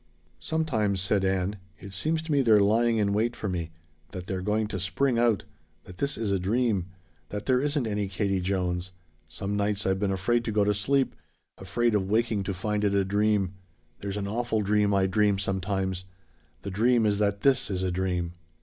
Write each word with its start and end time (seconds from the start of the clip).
"Sometimes," 0.39 0.99
said 0.99 1.23
Ann, 1.23 1.57
"it 1.77 1.93
seems 1.93 2.23
to 2.23 2.31
me 2.31 2.41
they're 2.41 2.59
lying 2.59 2.97
in 2.97 3.13
wait 3.13 3.35
for 3.35 3.47
me. 3.47 3.69
That 4.13 4.25
they're 4.25 4.41
going 4.41 4.65
to 4.69 4.79
spring 4.79 5.19
out. 5.19 5.43
That 5.83 5.99
this 5.99 6.17
is 6.17 6.31
a 6.31 6.39
dream. 6.39 6.87
That 7.29 7.45
there 7.45 7.61
isn't 7.61 7.85
any 7.85 8.07
Katie 8.07 8.41
Jones. 8.41 8.93
Some 9.27 9.55
nights 9.55 9.85
I've 9.85 9.99
been 9.99 10.09
afraid 10.09 10.43
to 10.45 10.51
go 10.51 10.63
to 10.63 10.73
sleep. 10.73 11.15
Afraid 11.59 11.93
of 11.93 12.09
waking 12.09 12.41
to 12.45 12.53
find 12.55 12.83
it 12.83 12.95
a 12.95 13.05
dream. 13.05 13.53
There's 13.99 14.17
an 14.17 14.27
awful 14.27 14.61
dream 14.61 14.91
I 14.91 15.05
dream 15.05 15.37
sometimes! 15.37 16.05
The 16.63 16.71
dream 16.71 17.05
is 17.05 17.19
that 17.19 17.41
this 17.41 17.69
is 17.69 17.83
a 17.83 17.91
dream." 17.91 18.33